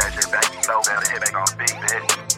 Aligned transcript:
That 0.00 0.14
shit 0.14 0.32
back, 0.32 0.50
down, 0.64 0.80
the 0.82 1.10
hit 1.10 1.20
back 1.20 1.34
on 1.36 1.46
speed, 1.46 1.76
bitch. 1.76 2.29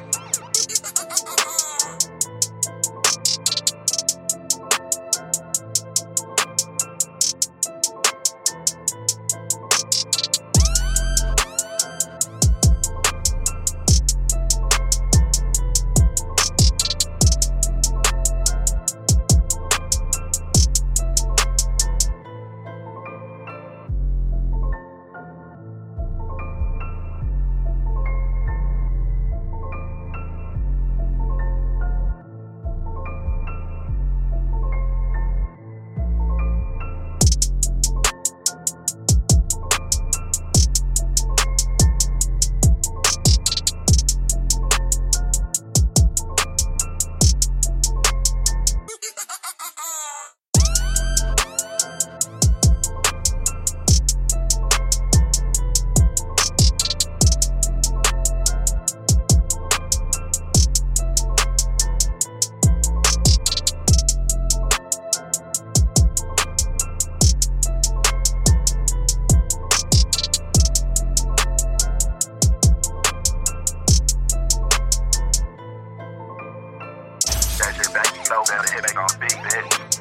That 77.79 77.95
back, 77.95 78.27
slow 78.27 78.45
down, 78.45 78.65
hit 78.71 78.83
back 78.83 78.97
on 78.99 79.09
speed, 79.09 79.31
bitch. 79.31 79.92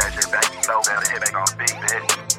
That 0.00 0.14
shit 0.14 0.32
back, 0.32 0.50
you 0.54 0.62
down, 0.62 0.80
the 0.82 1.10
hit 1.10 1.20
back 1.20 1.34
on 1.36 1.46
speed, 1.46 1.76
bitch. 1.76 2.29